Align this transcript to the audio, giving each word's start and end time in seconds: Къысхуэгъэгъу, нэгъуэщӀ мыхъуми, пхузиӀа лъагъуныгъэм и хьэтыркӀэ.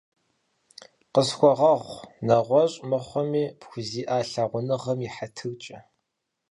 Къысхуэгъэгъу, 1.13 2.03
нэгъуэщӀ 2.25 2.77
мыхъуми, 2.89 3.43
пхузиӀа 3.59 4.17
лъагъуныгъэм 4.29 4.99
и 5.07 5.09
хьэтыркӀэ. 5.15 5.79